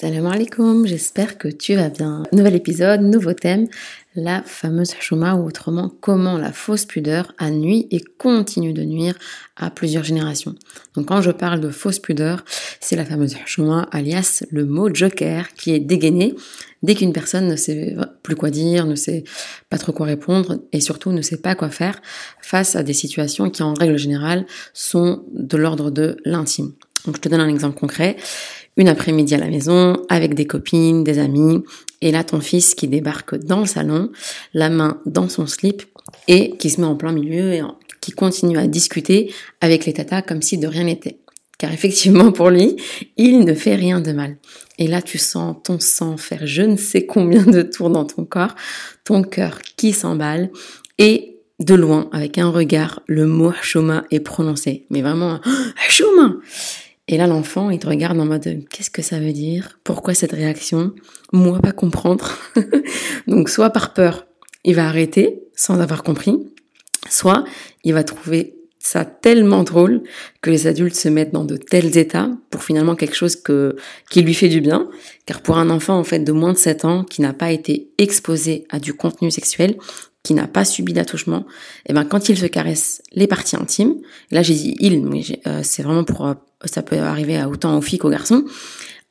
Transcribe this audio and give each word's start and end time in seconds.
Salam 0.00 0.24
alaikum, 0.24 0.86
j'espère 0.86 1.36
que 1.36 1.48
tu 1.48 1.74
vas 1.74 1.90
bien. 1.90 2.22
Nouvel 2.32 2.54
épisode, 2.54 3.02
nouveau 3.02 3.34
thème, 3.34 3.68
la 4.14 4.42
fameuse 4.46 4.94
chouma 4.98 5.34
ou 5.34 5.46
autrement 5.46 5.92
comment 6.00 6.38
la 6.38 6.52
fausse 6.52 6.86
pudeur 6.86 7.34
a 7.36 7.50
nuit 7.50 7.86
et 7.90 8.00
continue 8.00 8.72
de 8.72 8.82
nuire 8.82 9.14
à 9.56 9.68
plusieurs 9.68 10.02
générations. 10.02 10.54
Donc 10.94 11.08
quand 11.08 11.20
je 11.20 11.30
parle 11.30 11.60
de 11.60 11.68
fausse 11.68 11.98
pudeur, 11.98 12.46
c'est 12.80 12.96
la 12.96 13.04
fameuse 13.04 13.36
chouma 13.44 13.88
alias 13.92 14.42
le 14.50 14.64
mot 14.64 14.88
joker 14.90 15.52
qui 15.52 15.74
est 15.74 15.80
dégainé 15.80 16.34
dès 16.82 16.94
qu'une 16.94 17.12
personne 17.12 17.46
ne 17.46 17.56
sait 17.56 17.94
plus 18.22 18.36
quoi 18.36 18.48
dire, 18.48 18.86
ne 18.86 18.94
sait 18.94 19.24
pas 19.68 19.76
trop 19.76 19.92
quoi 19.92 20.06
répondre 20.06 20.60
et 20.72 20.80
surtout 20.80 21.12
ne 21.12 21.20
sait 21.20 21.36
pas 21.36 21.54
quoi 21.54 21.68
faire 21.68 22.00
face 22.40 22.74
à 22.74 22.82
des 22.82 22.94
situations 22.94 23.50
qui 23.50 23.62
en 23.62 23.74
règle 23.74 23.98
générale 23.98 24.46
sont 24.72 25.26
de 25.34 25.58
l'ordre 25.58 25.90
de 25.90 26.16
l'intime. 26.24 26.72
Donc 27.04 27.16
je 27.16 27.20
te 27.20 27.28
donne 27.28 27.40
un 27.40 27.48
exemple 27.48 27.78
concret 27.78 28.16
une 28.80 28.88
après-midi 28.88 29.34
à 29.34 29.38
la 29.38 29.48
maison 29.48 30.02
avec 30.08 30.34
des 30.34 30.46
copines, 30.46 31.04
des 31.04 31.18
amis, 31.18 31.62
et 32.00 32.10
là 32.10 32.24
ton 32.24 32.40
fils 32.40 32.74
qui 32.74 32.88
débarque 32.88 33.36
dans 33.36 33.60
le 33.60 33.66
salon, 33.66 34.10
la 34.54 34.70
main 34.70 35.00
dans 35.04 35.28
son 35.28 35.46
slip 35.46 35.82
et 36.28 36.56
qui 36.56 36.70
se 36.70 36.80
met 36.80 36.86
en 36.86 36.96
plein 36.96 37.12
milieu 37.12 37.52
et 37.52 37.62
qui 38.00 38.12
continue 38.12 38.56
à 38.56 38.66
discuter 38.66 39.34
avec 39.60 39.84
les 39.84 39.92
tatas 39.92 40.22
comme 40.22 40.40
si 40.40 40.56
de 40.56 40.66
rien 40.66 40.84
n'était. 40.84 41.18
Car 41.58 41.72
effectivement 41.74 42.32
pour 42.32 42.48
lui, 42.48 42.76
il 43.18 43.40
ne 43.40 43.52
fait 43.52 43.74
rien 43.74 44.00
de 44.00 44.12
mal. 44.12 44.38
Et 44.78 44.86
là 44.86 45.02
tu 45.02 45.18
sens 45.18 45.56
ton 45.62 45.78
sang 45.78 46.16
faire 46.16 46.46
je 46.46 46.62
ne 46.62 46.76
sais 46.76 47.04
combien 47.04 47.44
de 47.44 47.60
tours 47.60 47.90
dans 47.90 48.06
ton 48.06 48.24
corps, 48.24 48.54
ton 49.04 49.22
cœur 49.22 49.60
qui 49.76 49.92
s'emballe 49.92 50.50
et 50.96 51.36
de 51.58 51.74
loin, 51.74 52.08
avec 52.12 52.38
un 52.38 52.48
regard, 52.48 53.02
le 53.06 53.26
mot 53.26 53.52
Shoma 53.60 54.04
est 54.10 54.20
prononcé. 54.20 54.86
Mais 54.88 55.02
vraiment, 55.02 55.40
Shoma 55.90 56.36
et 57.12 57.16
là, 57.16 57.26
l'enfant, 57.26 57.70
il 57.70 57.80
te 57.80 57.88
regarde 57.88 58.20
en 58.20 58.24
mode 58.24 58.64
qu'est-ce 58.70 58.88
que 58.88 59.02
ça 59.02 59.18
veut 59.18 59.32
dire? 59.32 59.80
Pourquoi 59.82 60.14
cette 60.14 60.30
réaction? 60.30 60.92
Moi, 61.32 61.58
pas 61.58 61.72
comprendre. 61.72 62.38
Donc, 63.26 63.48
soit 63.48 63.70
par 63.70 63.94
peur, 63.94 64.28
il 64.62 64.76
va 64.76 64.86
arrêter 64.86 65.42
sans 65.56 65.80
avoir 65.80 66.04
compris, 66.04 66.36
soit 67.08 67.42
il 67.82 67.94
va 67.94 68.04
trouver 68.04 68.54
ça 68.78 69.04
tellement 69.04 69.64
drôle 69.64 70.04
que 70.40 70.50
les 70.50 70.68
adultes 70.68 70.94
se 70.94 71.08
mettent 71.08 71.32
dans 71.32 71.44
de 71.44 71.56
tels 71.56 71.98
états 71.98 72.30
pour 72.48 72.62
finalement 72.62 72.94
quelque 72.94 73.16
chose 73.16 73.42
qui 74.08 74.22
lui 74.22 74.32
fait 74.32 74.48
du 74.48 74.60
bien. 74.60 74.88
Car 75.26 75.42
pour 75.42 75.58
un 75.58 75.68
enfant, 75.68 75.98
en 75.98 76.04
fait, 76.04 76.20
de 76.20 76.30
moins 76.30 76.52
de 76.52 76.58
7 76.58 76.84
ans, 76.84 77.02
qui 77.02 77.22
n'a 77.22 77.32
pas 77.32 77.50
été 77.50 77.90
exposé 77.98 78.66
à 78.70 78.78
du 78.78 78.94
contenu 78.94 79.32
sexuel, 79.32 79.76
qui 80.22 80.34
n'a 80.34 80.46
pas 80.46 80.64
subi 80.64 80.92
d'attouchement, 80.92 81.46
et 81.86 81.90
eh 81.90 81.92
ben 81.92 82.04
quand 82.04 82.28
il 82.28 82.36
se 82.36 82.46
caresse 82.46 83.02
les 83.12 83.26
parties 83.26 83.56
intimes, 83.56 83.94
là 84.30 84.42
j'ai 84.42 84.54
dit 84.54 84.76
il, 84.80 85.02
mais 85.02 85.22
euh, 85.46 85.60
c'est 85.62 85.82
vraiment 85.82 86.04
pour 86.04 86.26
euh, 86.26 86.34
ça 86.64 86.82
peut 86.82 86.98
arriver 86.98 87.38
à 87.38 87.48
autant 87.48 87.76
aux 87.76 87.80
filles 87.80 87.98
qu'aux 87.98 88.10
garçons. 88.10 88.44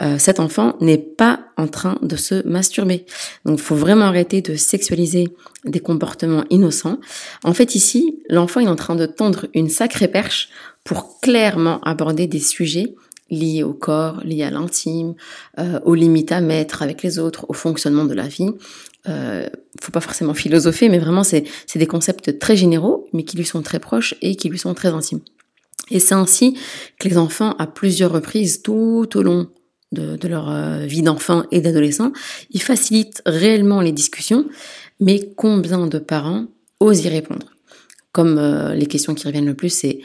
Euh, 0.01 0.17
cet 0.17 0.39
enfant 0.39 0.75
n'est 0.79 0.97
pas 0.97 1.41
en 1.57 1.67
train 1.67 1.97
de 2.01 2.15
se 2.15 2.47
masturber. 2.47 3.05
Donc 3.45 3.59
faut 3.59 3.75
vraiment 3.75 4.05
arrêter 4.05 4.41
de 4.41 4.55
sexualiser 4.55 5.27
des 5.65 5.81
comportements 5.81 6.45
innocents. 6.49 6.99
En 7.43 7.53
fait 7.53 7.75
ici, 7.75 8.19
l'enfant 8.29 8.61
est 8.61 8.67
en 8.67 8.77
train 8.77 8.95
de 8.95 9.05
tendre 9.05 9.47
une 9.53 9.69
sacrée 9.69 10.07
perche 10.07 10.49
pour 10.85 11.19
clairement 11.19 11.81
aborder 11.81 12.27
des 12.27 12.39
sujets 12.39 12.95
liés 13.29 13.63
au 13.63 13.73
corps, 13.73 14.21
liés 14.23 14.43
à 14.43 14.49
l'intime, 14.49 15.15
euh, 15.59 15.79
aux 15.83 15.95
limites 15.95 16.31
à 16.31 16.41
mettre 16.41 16.81
avec 16.81 17.03
les 17.03 17.19
autres, 17.19 17.45
au 17.49 17.53
fonctionnement 17.53 18.05
de 18.05 18.13
la 18.13 18.27
vie. 18.27 18.49
Euh, 19.09 19.49
faut 19.81 19.91
pas 19.91 20.01
forcément 20.01 20.33
philosopher, 20.33 20.89
mais 20.89 20.99
vraiment 20.99 21.23
c'est 21.23 21.45
des 21.75 21.87
concepts 21.87 22.39
très 22.39 22.55
généraux, 22.55 23.07
mais 23.13 23.23
qui 23.23 23.37
lui 23.37 23.45
sont 23.45 23.61
très 23.61 23.79
proches 23.79 24.15
et 24.21 24.35
qui 24.35 24.49
lui 24.49 24.59
sont 24.59 24.73
très 24.73 24.89
intimes. 24.89 25.21
Et 25.91 25.99
c'est 25.99 26.15
ainsi 26.15 26.57
que 26.99 27.07
les 27.07 27.17
enfants, 27.17 27.55
à 27.57 27.67
plusieurs 27.67 28.11
reprises, 28.11 28.61
tout 28.61 29.09
au 29.15 29.21
long 29.23 29.49
de, 29.91 30.27
leur 30.27 30.49
euh, 30.49 30.85
vie 30.85 31.01
d'enfant 31.01 31.43
et 31.51 31.61
d'adolescent, 31.61 32.11
ils 32.51 32.61
facilitent 32.61 33.21
réellement 33.25 33.81
les 33.81 33.91
discussions, 33.91 34.45
mais 34.99 35.31
combien 35.35 35.87
de 35.87 35.99
parents 35.99 36.45
osent 36.79 37.03
y 37.05 37.09
répondre? 37.09 37.47
Comme 38.11 38.37
euh, 38.37 38.73
les 38.73 38.85
questions 38.85 39.15
qui 39.15 39.27
reviennent 39.27 39.45
le 39.45 39.55
plus, 39.55 39.69
c'est 39.69 39.99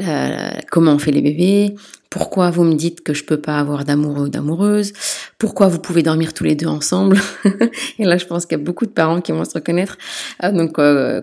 euh, 0.00 0.50
comment 0.70 0.92
on 0.92 0.98
fait 0.98 1.12
les 1.12 1.22
bébés, 1.22 1.74
pourquoi 2.10 2.50
vous 2.50 2.64
me 2.64 2.74
dites 2.74 3.02
que 3.02 3.14
je 3.14 3.22
peux 3.22 3.36
pas 3.36 3.58
avoir 3.60 3.84
d'amoureux 3.84 4.24
ou 4.24 4.28
d'amoureuse? 4.28 4.92
Pourquoi 5.38 5.68
vous 5.68 5.78
pouvez 5.78 6.02
dormir 6.02 6.34
tous 6.34 6.42
les 6.42 6.56
deux 6.56 6.66
ensemble? 6.66 7.20
Et 8.00 8.04
là, 8.04 8.16
je 8.16 8.26
pense 8.26 8.46
qu'il 8.46 8.58
y 8.58 8.60
a 8.60 8.64
beaucoup 8.64 8.84
de 8.84 8.90
parents 8.90 9.20
qui 9.20 9.30
vont 9.30 9.44
se 9.44 9.54
reconnaître. 9.54 9.96
Euh, 10.42 10.50
donc, 10.50 10.72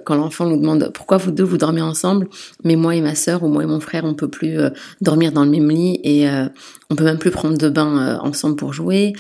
quand 0.06 0.16
l'enfant 0.16 0.46
nous 0.46 0.56
demande 0.56 0.92
pourquoi 0.94 1.18
vous 1.18 1.32
deux 1.32 1.44
vous 1.44 1.58
dormez 1.58 1.82
ensemble, 1.82 2.30
mais 2.64 2.78
moi 2.78 2.96
et 2.96 3.02
ma 3.02 3.16
sœur 3.16 3.44
ou 3.44 3.50
moi 3.50 3.64
et 3.64 3.66
mon 3.66 3.82
frère, 3.82 4.06
on 4.06 4.14
peut 4.14 4.30
plus 4.30 4.58
dormir 5.02 5.34
dans 5.34 5.44
le 5.44 5.52
même 5.52 5.70
lit 5.70 6.00
et 6.04 6.28
on 6.90 6.96
peut 6.96 7.04
même 7.04 7.18
plus 7.18 7.32
prendre 7.32 7.58
de 7.58 7.70
bain 7.70 8.18
ensemble 8.20 8.56
pour 8.56 8.72
jouer. 8.72 9.14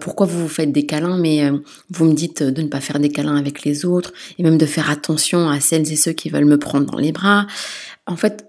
pourquoi 0.00 0.26
vous 0.26 0.40
vous 0.40 0.48
faites 0.48 0.72
des 0.72 0.86
câlins, 0.86 1.18
mais 1.18 1.50
vous 1.90 2.04
me 2.04 2.14
dites 2.14 2.42
de 2.42 2.62
ne 2.62 2.68
pas 2.68 2.80
faire 2.80 2.98
des 2.98 3.10
câlins 3.10 3.36
avec 3.36 3.62
les 3.62 3.84
autres 3.84 4.12
et 4.38 4.42
même 4.42 4.58
de 4.58 4.66
faire 4.66 4.90
attention 4.90 5.48
à 5.48 5.60
celles 5.60 5.92
et 5.92 5.96
ceux 5.96 6.12
qui 6.12 6.30
veulent 6.30 6.44
me 6.44 6.58
prendre 6.58 6.90
dans 6.90 6.98
les 6.98 7.12
bras. 7.12 7.46
En 8.06 8.16
fait, 8.16 8.44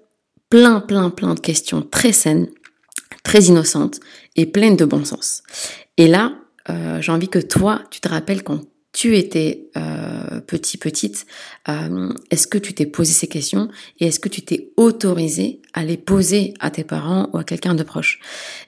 plein, 0.49 0.79
plein, 0.79 1.09
plein 1.09 1.35
de 1.35 1.39
questions 1.39 1.81
très 1.81 2.11
saines, 2.11 2.47
très 3.23 3.43
innocentes 3.43 3.99
et 4.35 4.45
pleines 4.45 4.77
de 4.77 4.85
bon 4.85 5.03
sens. 5.05 5.43
Et 5.97 6.07
là, 6.07 6.33
euh, 6.69 7.01
j'ai 7.01 7.11
envie 7.11 7.29
que 7.29 7.39
toi, 7.39 7.81
tu 7.91 7.99
te 7.99 8.07
rappelles 8.07 8.43
quand 8.43 8.61
tu 8.97 9.15
étais 9.15 9.69
euh, 9.77 10.41
petit, 10.47 10.75
petite, 10.77 11.27
euh, 11.69 12.09
est-ce 12.31 12.47
que 12.47 12.57
tu 12.57 12.73
t'es 12.73 12.87
posé 12.87 13.13
ces 13.13 13.27
questions 13.27 13.69
et 13.99 14.07
est-ce 14.07 14.19
que 14.19 14.27
tu 14.27 14.41
t'es 14.41 14.71
autorisé 14.75 15.61
à 15.73 15.85
les 15.85 15.97
poser 15.97 16.55
à 16.59 16.71
tes 16.71 16.83
parents 16.83 17.29
ou 17.31 17.37
à 17.37 17.43
quelqu'un 17.43 17.75
de 17.75 17.83
proche? 17.83 18.19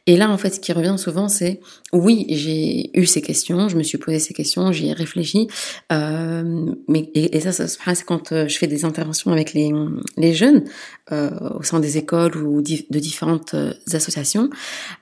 Et 0.06 0.17
là, 0.17 0.29
en 0.29 0.38
fait, 0.38 0.51
ce 0.51 0.59
qui 0.59 0.72
revient 0.72 0.97
souvent, 1.00 1.29
c'est 1.29 1.62
oui, 1.94 2.28
j'ai 2.29 2.91
eu 2.94 3.07
ces 3.07 3.23
questions, 3.23 3.69
je 3.69 3.75
me 3.75 3.81
suis 3.81 3.97
posé 3.97 4.19
ces 4.19 4.35
questions, 4.35 4.72
j'y 4.72 4.90
ai 4.90 4.94
réfléchi, 4.94 5.47
euh, 5.91 6.75
mais 6.88 7.09
et, 7.16 7.40
ça, 7.40 7.51
ça 7.51 7.67
se 7.67 7.79
passe 7.84 8.03
quand 8.03 8.31
euh, 8.31 8.47
je 8.47 8.56
fais 8.56 8.67
des 8.67 8.85
interventions 8.85 9.31
avec 9.31 9.53
les, 9.53 9.72
les 10.16 10.35
jeunes 10.35 10.63
au 11.11 11.63
sein 11.63 11.79
des 11.79 11.97
écoles 11.97 12.38
ou 12.38 12.61
de 12.61 13.00
différentes 13.00 13.56
associations. 13.91 14.47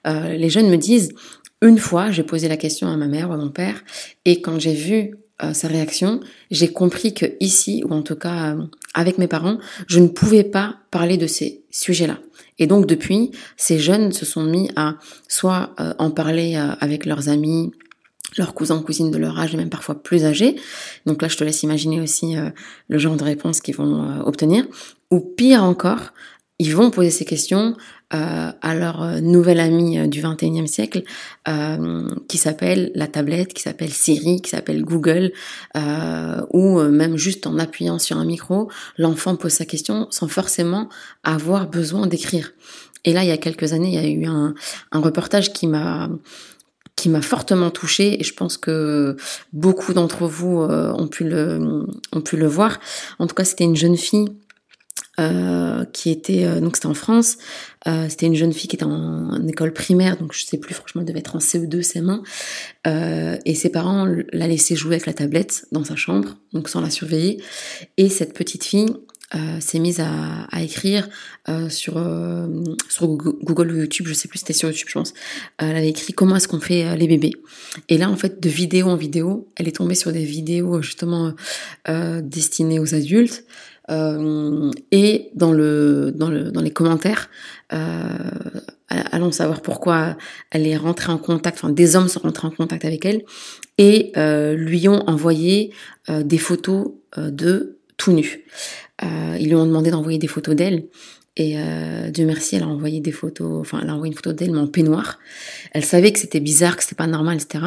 les 0.05 0.49
jeunes 0.49 0.69
me 0.69 0.77
disent 0.77 1.09
une 1.61 1.79
fois, 1.79 2.11
j'ai 2.11 2.23
posé 2.23 2.47
la 2.47 2.57
question 2.57 2.87
à 2.87 2.97
ma 2.97 3.07
mère 3.07 3.29
ou 3.29 3.33
à 3.33 3.37
mon 3.37 3.49
père, 3.49 3.83
et 4.25 4.41
quand 4.41 4.59
j'ai 4.59 4.73
vu 4.73 5.15
euh, 5.43 5.53
sa 5.53 5.67
réaction, 5.67 6.19
j'ai 6.49 6.67
compris 6.67 7.13
que 7.13 7.25
ici, 7.39 7.83
ou 7.87 7.93
en 7.93 8.01
tout 8.01 8.15
cas 8.15 8.55
euh, 8.55 8.63
avec 8.95 9.19
mes 9.19 9.27
parents, 9.27 9.59
je 9.87 9.99
ne 9.99 10.07
pouvais 10.07 10.43
pas 10.43 10.77
parler 10.89 11.17
de 11.17 11.27
ces 11.27 11.63
sujets-là. 11.69 12.17
Et 12.57 12.65
donc 12.65 12.87
depuis, 12.87 13.31
ces 13.55 13.77
jeunes 13.77 14.11
se 14.11 14.25
sont 14.25 14.43
mis 14.43 14.71
à 14.75 14.95
soit 15.27 15.75
euh, 15.79 15.93
en 15.99 16.09
parler 16.09 16.55
avec 16.55 17.05
leurs 17.05 17.29
amis, 17.29 17.71
leurs 18.37 18.55
cousins, 18.55 18.81
cousines 18.81 19.11
de 19.11 19.17
leur 19.17 19.37
âge, 19.37 19.53
et 19.53 19.57
même 19.57 19.69
parfois 19.69 20.01
plus 20.01 20.25
âgés. 20.25 20.55
Donc 21.05 21.21
là, 21.21 21.27
je 21.27 21.37
te 21.37 21.43
laisse 21.43 21.61
imaginer 21.61 22.01
aussi 22.01 22.35
le 22.87 22.97
genre 22.97 23.15
de 23.15 23.23
réponse 23.23 23.61
qu'ils 23.61 23.75
vont 23.75 24.21
obtenir. 24.25 24.65
Ou 25.11 25.19
pire 25.19 25.63
encore, 25.63 26.13
ils 26.57 26.75
vont 26.75 26.89
poser 26.89 27.11
ces 27.11 27.25
questions 27.25 27.75
euh, 28.13 28.51
à 28.61 28.73
leur 28.73 29.03
euh, 29.03 29.19
nouvelle 29.19 29.59
amie 29.59 29.99
euh, 29.99 30.07
du 30.07 30.21
21e 30.21 30.65
siècle 30.65 31.03
qui 32.27 32.37
s'appelle 32.37 32.91
la 32.95 33.07
tablette, 33.07 33.53
qui 33.53 33.61
s'appelle 33.61 33.91
Siri, 33.91 34.41
qui 34.41 34.49
s'appelle 34.49 34.83
Google, 34.83 35.31
euh, 35.75 36.41
ou 36.51 36.81
même 36.81 37.15
juste 37.15 37.47
en 37.47 37.57
appuyant 37.57 37.99
sur 37.99 38.17
un 38.17 38.25
micro, 38.25 38.69
l'enfant 38.97 39.35
pose 39.35 39.53
sa 39.53 39.65
question 39.65 40.07
sans 40.09 40.27
forcément 40.27 40.89
avoir 41.23 41.69
besoin 41.69 42.07
d'écrire. 42.07 42.51
Et 43.05 43.13
là, 43.13 43.23
il 43.23 43.29
y 43.29 43.31
a 43.31 43.37
quelques 43.37 43.71
années, 43.71 43.87
il 43.89 43.93
y 43.93 43.97
a 43.97 44.07
eu 44.07 44.25
un, 44.25 44.53
un 44.91 44.99
reportage 44.99 45.53
qui 45.53 45.67
m'a 45.67 46.09
qui 46.97 47.09
m'a 47.09 47.21
fortement 47.21 47.69
touchée 47.69 48.19
et 48.19 48.23
je 48.23 48.33
pense 48.33 48.57
que 48.57 49.15
beaucoup 49.53 49.93
d'entre 49.93 50.27
vous 50.27 50.59
ont 50.59 51.07
pu 51.07 51.23
le 51.23 51.85
ont 52.11 52.21
pu 52.21 52.35
le 52.35 52.47
voir. 52.47 52.79
En 53.19 53.27
tout 53.27 53.35
cas, 53.35 53.45
c'était 53.45 53.65
une 53.65 53.77
jeune 53.77 53.97
fille 53.97 54.29
euh, 55.19 55.83
qui 55.93 56.11
était 56.11 56.45
euh, 56.45 56.59
donc 56.59 56.75
c'était 56.75 56.87
en 56.87 56.93
France. 56.93 57.37
Euh, 57.87 58.07
c'était 58.07 58.27
une 58.27 58.35
jeune 58.35 58.53
fille 58.53 58.67
qui 58.67 58.75
était 58.75 58.85
en, 58.85 59.47
école 59.47 59.73
primaire, 59.73 60.17
donc 60.17 60.33
je 60.33 60.43
sais 60.43 60.57
plus 60.57 60.75
franchement, 60.75 61.01
elle 61.01 61.07
devait 61.07 61.19
être 61.19 61.35
en 61.35 61.39
CE2, 61.39 61.81
CM1. 61.81 62.21
Euh, 62.85 63.37
et 63.45 63.55
ses 63.55 63.69
parents 63.69 64.07
la 64.31 64.47
laissaient 64.47 64.75
jouer 64.75 64.95
avec 64.95 65.05
la 65.07 65.13
tablette 65.13 65.65
dans 65.71 65.83
sa 65.83 65.95
chambre, 65.95 66.37
donc 66.53 66.69
sans 66.69 66.81
la 66.81 66.89
surveiller. 66.89 67.41
Et 67.97 68.09
cette 68.09 68.33
petite 68.33 68.63
fille 68.63 68.87
s'est 69.59 69.79
mise 69.79 69.99
à, 69.99 70.43
à 70.51 70.61
écrire 70.61 71.09
sur 71.67 72.01
sur 72.87 73.07
Google 73.07 73.71
ou 73.71 73.77
YouTube, 73.79 74.05
je 74.07 74.13
sais 74.13 74.29
plus, 74.29 74.39
c'était 74.39 74.53
sur 74.53 74.69
YouTube, 74.69 74.87
je 74.87 74.93
pense. 74.93 75.13
elle 75.57 75.75
avait 75.75 75.89
écrit 75.89 76.13
comment 76.13 76.37
est-ce 76.37 76.47
qu'on 76.47 76.61
fait 76.61 76.95
les 76.95 77.07
bébés? 77.07 77.33
Et 77.89 77.97
là, 77.97 78.09
en 78.09 78.15
fait, 78.15 78.39
de 78.39 78.47
vidéo 78.47 78.87
en 78.87 78.95
vidéo, 78.95 79.49
elle 79.57 79.67
est 79.67 79.75
tombée 79.75 79.95
sur 79.95 80.13
des 80.13 80.23
vidéos 80.23 80.81
justement 80.81 81.33
destinées 82.23 82.79
aux 82.79 82.95
adultes. 82.95 83.43
Et 83.89 85.29
dans 85.33 85.53
le 85.53 86.11
dans 86.13 86.29
le 86.29 86.51
dans 86.51 86.61
les 86.61 86.71
commentaires, 86.71 87.29
allons 87.69 89.31
savoir 89.31 89.61
pourquoi 89.61 90.17
elle 90.51 90.67
est 90.67 90.77
rentrée 90.77 91.11
en 91.11 91.17
contact, 91.17 91.57
enfin 91.57 91.69
des 91.69 91.95
hommes 91.95 92.09
sont 92.09 92.19
rentrés 92.19 92.47
en 92.47 92.51
contact 92.51 92.83
avec 92.85 93.05
elle 93.05 93.23
et 93.77 94.11
lui 94.55 94.87
ont 94.89 95.07
envoyé 95.07 95.73
des 96.09 96.37
photos 96.37 96.91
de 97.17 97.77
tout 97.97 98.11
nu. 98.11 98.45
Euh, 99.03 99.37
ils 99.39 99.47
lui 99.47 99.55
ont 99.55 99.65
demandé 99.65 99.91
d'envoyer 99.91 100.17
des 100.17 100.27
photos 100.27 100.55
d'elle. 100.55 100.85
Et 101.39 101.53
euh, 101.55 102.09
Dieu 102.09 102.25
merci, 102.25 102.55
elle 102.55 102.63
a 102.63 102.67
envoyé 102.67 102.99
des 102.99 103.11
photos, 103.11 103.61
enfin 103.61 103.79
elle 103.83 103.89
a 103.89 103.93
envoyé 103.93 104.11
une 104.11 104.15
photo 104.15 104.33
d'elle 104.33 104.51
mais 104.51 104.57
en 104.57 104.67
peignoir. 104.67 105.19
Elle 105.71 105.85
savait 105.85 106.11
que 106.11 106.17
c'était 106.17 106.39
bizarre, 106.39 106.75
que 106.75 106.81
c'était 106.81 106.95
pas 106.95 107.05
normal, 107.05 107.37
etc. 107.39 107.63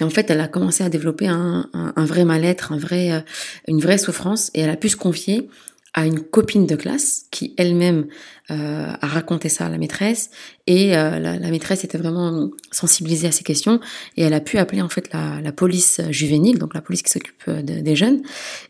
Et 0.00 0.04
en 0.04 0.10
fait, 0.10 0.30
elle 0.30 0.40
a 0.40 0.48
commencé 0.48 0.82
à 0.82 0.88
développer 0.88 1.28
un, 1.28 1.68
vrai 1.96 2.24
mal-être, 2.24 2.72
euh, 2.92 3.20
une 3.68 3.80
vraie 3.80 3.98
souffrance, 3.98 4.50
et 4.52 4.60
elle 4.60 4.70
a 4.70 4.76
pu 4.76 4.88
se 4.88 4.96
confier 4.96 5.48
à 5.96 6.06
une 6.06 6.18
copine 6.18 6.66
de 6.66 6.74
classe 6.74 7.26
qui 7.30 7.54
elle-même 7.56 8.08
euh, 8.50 8.92
a 9.00 9.06
raconté 9.06 9.48
ça 9.48 9.66
à 9.66 9.68
la 9.68 9.78
maîtresse 9.78 10.30
et 10.66 10.90
la, 10.90 11.38
maîtresse 11.38 11.84
était 11.84 11.98
vraiment 11.98 12.50
sensibilisée 12.72 13.28
à 13.28 13.30
ces 13.30 13.44
questions 13.44 13.78
et 14.16 14.24
elle 14.24 14.34
a 14.34 14.40
pu 14.40 14.58
appeler 14.58 14.82
en 14.82 14.88
fait 14.88 15.08
la, 15.12 15.52
police 15.52 16.00
juvénile, 16.10 16.58
donc 16.58 16.74
la 16.74 16.80
police 16.80 17.02
qui 17.02 17.12
s'occupe 17.12 17.48
des 17.48 17.94
jeunes 17.94 18.22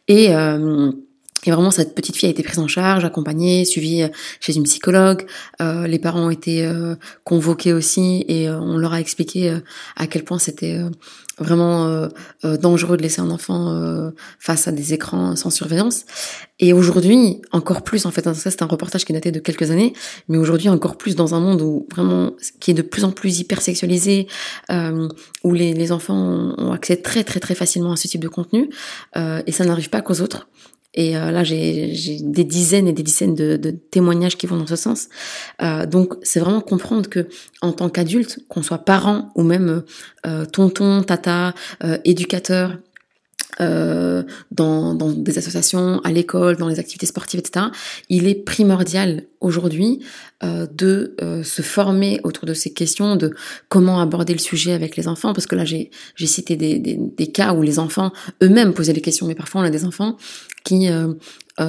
et 0.06 0.34
et 1.46 1.50
vraiment, 1.50 1.70
cette 1.70 1.94
petite 1.94 2.16
fille 2.16 2.28
a 2.28 2.30
été 2.30 2.42
prise 2.42 2.58
en 2.58 2.68
charge, 2.68 3.04
accompagnée, 3.04 3.64
suivie 3.64 4.02
euh, 4.02 4.08
chez 4.40 4.56
une 4.56 4.64
psychologue. 4.64 5.26
Euh, 5.60 5.86
les 5.86 5.98
parents 5.98 6.26
ont 6.26 6.30
été 6.30 6.64
euh, 6.64 6.94
convoqués 7.24 7.72
aussi 7.72 8.24
et 8.28 8.48
euh, 8.48 8.58
on 8.58 8.78
leur 8.78 8.92
a 8.92 9.00
expliqué 9.00 9.58
à 9.96 10.06
quel 10.06 10.24
point 10.24 10.38
c'était 10.38 10.80
vraiment 11.38 12.08
dangereux 12.42 12.96
de 12.96 13.02
laisser 13.02 13.20
un 13.20 13.30
enfant 13.30 14.12
face 14.38 14.68
à 14.68 14.72
des 14.72 14.94
écrans 14.94 15.36
sans 15.36 15.50
surveillance. 15.50 16.04
Et 16.60 16.72
aujourd'hui, 16.72 17.40
encore 17.52 17.82
plus, 17.82 18.06
en 18.06 18.10
fait, 18.10 18.24
ça 18.24 18.50
c'est 18.50 18.62
un 18.62 18.66
reportage 18.66 19.04
qui 19.04 19.12
datait 19.12 19.32
de 19.32 19.40
quelques 19.40 19.70
années, 19.70 19.92
mais 20.28 20.38
aujourd'hui 20.38 20.68
encore 20.68 20.96
plus 20.96 21.16
dans 21.16 21.34
un 21.34 21.40
monde 21.40 21.60
où 21.60 21.86
vraiment 21.90 22.32
qui 22.60 22.70
est 22.70 22.74
de 22.74 22.82
plus 22.82 23.04
en 23.04 23.10
plus 23.10 23.40
hyper 23.40 23.60
sexualisé, 23.60 24.28
où 24.70 25.52
les, 25.52 25.74
les, 25.74 25.92
enfants 25.92 26.54
ont 26.56 26.72
accès 26.72 26.96
très 26.96 27.24
très 27.24 27.40
très 27.40 27.54
facilement 27.54 27.92
à 27.92 27.96
ce 27.96 28.08
type 28.08 28.22
de 28.22 28.28
contenu, 28.28 28.70
et 29.16 29.52
ça 29.52 29.64
n'arrive 29.64 29.90
pas 29.90 30.00
qu'aux 30.00 30.20
autres. 30.20 30.48
Et 30.94 31.16
euh, 31.16 31.30
là, 31.30 31.44
j'ai 31.44 31.92
des 32.20 32.44
dizaines 32.44 32.86
et 32.88 32.92
des 32.92 33.02
dizaines 33.02 33.34
de, 33.34 33.56
témoignages 33.90 34.36
qui 34.36 34.46
vont 34.46 34.56
dans 34.56 34.66
ce 34.66 34.76
sens. 34.76 35.08
Euh, 35.62 35.86
donc, 35.86 36.14
c'est 36.22 36.40
vraiment 36.40 36.60
comprendre 36.60 37.08
que 37.08 37.26
en 37.60 37.72
tant 37.72 37.88
qu'adulte, 37.88 38.38
qu'on 38.48 38.62
soit 38.62 38.78
parent 38.78 39.30
ou 39.34 39.42
même 39.42 39.82
euh, 40.26 40.44
tonton, 40.46 41.02
tata, 41.02 41.54
éducateur, 42.04 42.78
dans, 43.60 44.94
des 44.94 45.38
associations, 45.38 46.00
à 46.02 46.10
l'école, 46.10 46.56
dans 46.56 46.66
les 46.66 46.80
activités 46.80 47.06
sportives, 47.06 47.38
etc. 47.38 47.66
Il 48.08 48.26
est 48.26 48.34
primordial 48.34 49.24
aujourd'hui 49.44 50.00
euh, 50.42 50.66
de 50.66 51.14
euh, 51.22 51.42
se 51.42 51.62
former 51.62 52.20
autour 52.24 52.46
de 52.46 52.54
ces 52.54 52.72
questions, 52.72 53.16
de 53.16 53.34
comment 53.68 54.00
aborder 54.00 54.32
le 54.32 54.38
sujet 54.38 54.72
avec 54.72 54.96
les 54.96 55.06
enfants, 55.06 55.32
parce 55.32 55.46
que 55.46 55.54
là 55.54 55.64
j'ai 55.64 55.90
cité 56.16 56.56
des, 56.56 56.78
des, 56.78 57.26
cas 57.28 57.52
où 57.52 57.62
les 57.62 57.78
enfants 57.78 58.10
eux-mêmes 58.42 58.72
posaient 58.72 58.92
des 58.92 59.00
questions, 59.00 59.26
mais 59.26 59.34
parfois 59.34 59.60
on 59.60 59.64
a 59.64 59.70
des 59.70 59.84
enfants 59.84 60.16
qui 60.64 60.88
euh, 60.88 61.12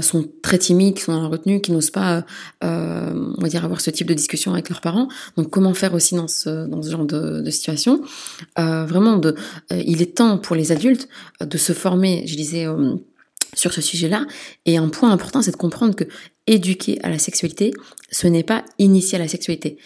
sont 0.02 0.26
très 0.42 0.58
timides, 0.58 0.96
qui 0.96 1.04
sont 1.04 1.14
dans 1.14 1.22
la 1.22 1.28
retenue, 1.28 1.60
qui 1.60 1.74
n'osent 1.74 1.92
pas, 1.92 2.24
on 2.62 3.36
va 3.42 3.50
dire, 3.50 3.66
avoir 3.66 3.82
ce 3.82 3.92
type 3.92 4.08
de 4.08 4.14
discussion 4.14 4.54
avec 4.54 4.70
leurs 4.70 4.82
parents. 4.82 5.10
Donc, 5.36 5.50
comment 5.50 5.74
faire 5.74 5.94
aussi 5.94 6.16
dans 6.16 6.30
ce 6.30 6.66
dans 6.68 6.82
ce 6.82 6.90
genre 6.90 7.06
de, 7.06 7.42
de 7.42 7.52
situation? 7.52 8.02
Vraiment, 8.58 9.18
de, 9.18 9.36
il 9.72 10.02
est 10.02 10.16
temps 10.16 10.38
pour 10.38 10.56
les 10.56 10.72
adultes 10.72 11.10
de 11.42 11.58
se 11.58 11.74
former. 11.74 12.24
Je 12.26 12.36
disais 12.36 12.66
sur 13.56 13.74
ce 13.74 13.82
sujet-là. 13.82 14.26
Et 14.66 14.78
un 14.78 14.90
point 14.90 15.12
important, 15.12 15.42
c'est 15.42 15.52
de 15.52 15.58
comprendre 15.58 15.96
que 15.96 16.04
éduquer 16.48 17.00
à 17.04 17.10
la 17.10 17.20
sexualité, 17.20 17.74
ce 18.12 18.28
n'est 18.28 18.44
pas 18.44 18.64
initier 18.80 19.18
à 19.18 19.22
la 19.22 19.28
sexualité. 19.28 19.78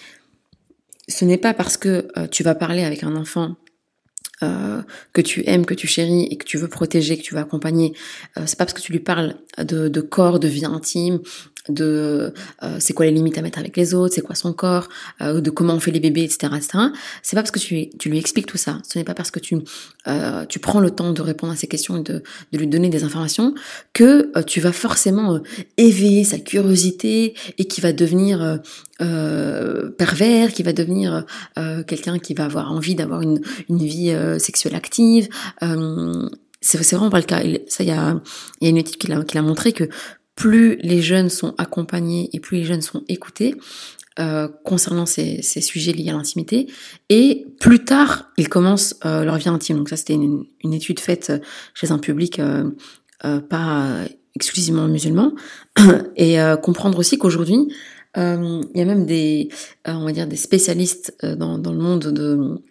Ce 1.07 1.25
n'est 1.25 1.37
pas 1.37 1.53
parce 1.53 1.77
que 1.77 2.07
tu 2.27 2.43
vas 2.43 2.53
parler 2.53 2.83
avec 2.83 3.03
un 3.03 3.15
enfant 3.15 3.55
euh, 4.41 4.81
que 5.11 5.19
tu 5.19 5.43
aimes, 5.47 5.65
que 5.65 5.73
tu 5.73 5.85
chéris 5.85 6.23
et 6.31 6.37
que 6.37 6.45
tu 6.45 6.57
veux 6.57 6.69
protéger, 6.69 7.17
que 7.17 7.23
tu 7.23 7.33
veux 7.33 7.41
accompagner, 7.41 7.91
euh, 8.37 8.43
c'est 8.45 8.57
pas 8.57 8.63
parce 8.63 8.73
que 8.73 8.81
tu 8.81 8.93
lui 8.93 9.01
parles 9.01 9.35
de 9.57 9.99
corps, 9.99 10.39
de 10.39 10.47
vie 10.47 10.63
intime, 10.63 11.19
de 11.69 12.33
euh, 12.63 12.77
c'est 12.79 12.93
quoi 12.93 13.05
les 13.05 13.11
limites 13.11 13.37
à 13.37 13.41
mettre 13.41 13.59
avec 13.59 13.77
les 13.77 13.93
autres, 13.93 14.15
c'est 14.15 14.21
quoi 14.21 14.35
son 14.35 14.53
corps, 14.53 14.89
euh, 15.21 15.41
de 15.41 15.49
comment 15.49 15.73
on 15.73 15.79
fait 15.79 15.91
les 15.91 15.99
bébés, 15.99 16.23
etc., 16.23 16.53
etc. 16.55 16.79
C'est 17.23 17.35
pas 17.35 17.41
parce 17.41 17.51
que 17.51 17.59
tu, 17.59 17.89
tu 17.97 18.09
lui 18.09 18.17
expliques 18.17 18.47
tout 18.47 18.57
ça. 18.57 18.79
Ce 18.87 18.97
n'est 18.97 19.03
pas 19.03 19.13
parce 19.13 19.31
que 19.31 19.39
tu 19.39 19.57
euh, 20.07 20.45
tu 20.45 20.59
prends 20.59 20.79
le 20.79 20.91
temps 20.91 21.11
de 21.11 21.21
répondre 21.21 21.53
à 21.53 21.55
ces 21.55 21.67
questions 21.67 21.97
et 21.97 22.03
de, 22.03 22.23
de 22.51 22.57
lui 22.57 22.67
donner 22.67 22.89
des 22.89 23.03
informations 23.03 23.53
que 23.93 24.31
tu 24.43 24.61
vas 24.61 24.71
forcément 24.71 25.39
éveiller 25.77 26.23
sa 26.23 26.39
curiosité 26.39 27.35
et 27.57 27.65
qui 27.65 27.81
va 27.81 27.93
devenir 27.93 28.59
pervers, 29.97 30.51
qui 30.51 30.63
va 30.63 30.73
devenir 30.73 31.25
quelqu'un 31.87 32.19
qui 32.19 32.33
va 32.33 32.45
avoir 32.45 32.71
envie 32.71 32.95
d'avoir 32.95 33.21
une, 33.21 33.41
une 33.69 33.83
vie 33.83 34.15
sexuelle 34.39 34.75
active. 34.75 35.29
c'est 36.61 36.95
vraiment 36.95 37.09
pas 37.09 37.19
le 37.19 37.25
cas. 37.25 37.41
Ça, 37.67 37.83
il 37.83 37.89
y 37.89 37.91
a, 37.91 38.19
y 38.61 38.67
a 38.67 38.69
une 38.69 38.77
étude 38.77 38.97
qui 38.97 39.07
l'a 39.07 39.41
montré 39.41 39.73
que 39.73 39.89
plus 40.39 40.77
les 40.77 41.01
jeunes 41.01 41.29
sont 41.29 41.53
accompagnés 41.57 42.29
et 42.31 42.39
plus 42.39 42.59
les 42.59 42.63
jeunes 42.63 42.81
sont 42.81 43.03
écoutés 43.09 43.55
euh, 44.19 44.47
concernant 44.63 45.05
ces, 45.05 45.41
sujets 45.41 45.91
liés 45.91 46.09
à 46.09 46.13
l'intimité, 46.13 46.67
et 47.09 47.45
plus 47.59 47.83
tard, 47.83 48.31
ils 48.37 48.47
commencent 48.47 48.95
euh, 49.05 49.23
leur 49.23 49.35
vie 49.35 49.49
intime. 49.49 49.77
Donc 49.77 49.89
ça, 49.89 49.97
c'était 49.97 50.13
une, 50.13 50.73
étude 50.73 50.99
faite 50.99 51.29
euh, 51.29 51.39
chez 51.73 51.91
un 51.91 51.99
public 51.99 52.41
pas 53.49 54.05
exclusivement 54.33 54.87
musulman, 54.87 55.33
et 56.15 56.37
comprendre 56.63 56.97
aussi 56.99 57.17
qu'aujourd'hui, 57.17 57.67
il 58.15 58.71
y 58.75 58.81
a 58.81 58.85
même 58.85 59.05
des, 59.05 59.49
on 59.85 60.05
va 60.05 60.13
dire, 60.13 60.25
des 60.25 60.37
spécialistes 60.37 61.17
dans 61.21 61.57
le 61.57 61.79
monde 61.79 62.07
de 62.13 62.61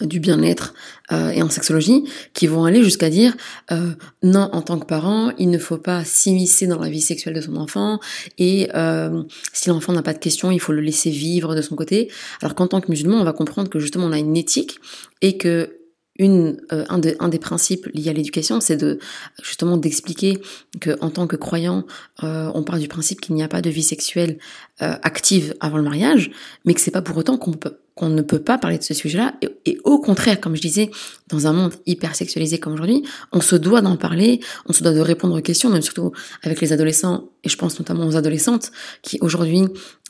du 0.00 0.20
bien-être 0.20 0.74
euh, 1.12 1.30
et 1.30 1.42
en 1.42 1.48
sexologie 1.48 2.04
qui 2.34 2.46
vont 2.46 2.64
aller 2.64 2.82
jusqu'à 2.82 3.08
dire 3.08 3.34
euh, 3.72 3.92
non 4.22 4.50
en 4.52 4.60
tant 4.60 4.78
que 4.78 4.84
parent 4.84 5.32
il 5.38 5.48
ne 5.50 5.58
faut 5.58 5.78
pas 5.78 6.04
s'immiscer 6.04 6.66
dans 6.66 6.78
la 6.78 6.90
vie 6.90 7.00
sexuelle 7.00 7.34
de 7.34 7.40
son 7.40 7.56
enfant 7.56 7.98
et 8.36 8.68
euh, 8.74 9.22
si 9.52 9.70
l'enfant 9.70 9.92
n'a 9.92 10.02
pas 10.02 10.12
de 10.12 10.18
questions 10.18 10.50
il 10.50 10.60
faut 10.60 10.72
le 10.72 10.82
laisser 10.82 11.10
vivre 11.10 11.54
de 11.54 11.62
son 11.62 11.76
côté. 11.76 12.10
Alors 12.42 12.54
qu'en 12.54 12.66
tant 12.66 12.80
que 12.80 12.90
musulman 12.90 13.16
on 13.16 13.24
va 13.24 13.32
comprendre 13.32 13.70
que 13.70 13.78
justement 13.78 14.06
on 14.06 14.12
a 14.12 14.18
une 14.18 14.36
éthique 14.36 14.78
et 15.22 15.38
que 15.38 15.72
une, 16.18 16.62
un, 16.70 16.96
de, 16.96 17.14
un, 17.20 17.28
des 17.28 17.38
principes 17.38 17.88
liés 17.92 18.08
à 18.08 18.14
l'éducation, 18.14 18.62
c'est 18.62 18.78
de 18.78 18.98
justement 19.42 19.76
d'expliquer 19.76 20.38
que 20.80 20.96
en 21.02 21.10
tant 21.10 21.26
que 21.26 21.36
croyant, 21.36 21.84
on 22.22 22.62
part 22.62 22.78
du 22.78 22.88
principe 22.88 23.20
qu'il 23.20 23.34
n'y 23.34 23.42
a 23.42 23.48
pas 23.48 23.60
de 23.60 23.68
vie 23.68 23.82
sexuelle 23.82 24.38
active 24.78 25.54
avant 25.60 25.76
le 25.76 25.82
mariage, 25.82 26.30
mais 26.64 26.72
que 26.72 26.80
c'est 26.80 26.90
pas 26.90 27.02
pour 27.02 27.18
autant 27.18 27.36
qu'on 27.36 27.52
peut 27.52 27.76
qu'on 27.96 28.10
ne 28.10 28.22
peut 28.22 28.38
pas 28.38 28.58
parler 28.58 28.78
de 28.78 28.82
ce 28.82 28.94
sujet-là. 28.94 29.34
Et, 29.64 29.78
au 29.82 29.98
contraire, 29.98 30.38
comme 30.38 30.54
je 30.54 30.60
disais, 30.60 30.90
dans 31.28 31.46
un 31.46 31.52
monde 31.52 31.72
hyper 31.86 32.14
sexualisé 32.14 32.58
comme 32.58 32.74
aujourd'hui, 32.74 33.02
on 33.32 33.40
se 33.40 33.56
doit 33.56 33.80
d'en 33.80 33.96
parler, 33.96 34.40
on 34.66 34.72
se 34.72 34.82
doit 34.82 34.92
de 34.92 35.00
répondre 35.00 35.36
aux 35.36 35.40
questions, 35.40 35.70
même 35.70 35.82
surtout 35.82 36.12
avec 36.42 36.60
les 36.60 36.72
adolescents, 36.72 37.30
et 37.42 37.48
je 37.48 37.56
pense 37.56 37.78
notamment 37.78 38.06
aux 38.06 38.16
adolescentes, 38.16 38.70
qui 39.02 39.18
aujourd'hui 39.22 39.64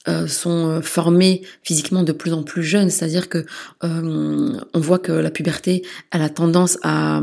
euh, 0.09 0.27
sont 0.27 0.69
euh, 0.69 0.81
formées 0.81 1.43
physiquement 1.63 2.03
de 2.03 2.13
plus 2.13 2.33
en 2.33 2.43
plus 2.43 2.65
jeunes. 2.65 2.91
C'est-à-dire 2.91 3.29
que 3.29 3.47
euh, 3.85 4.53
on 4.75 4.81
voit 4.81 4.99
que 4.99 5.13
la 5.13 5.31
puberté, 5.31 5.83
elle 6.11 6.23
a 6.23 6.29
tendance 6.29 6.79
à 6.83 7.23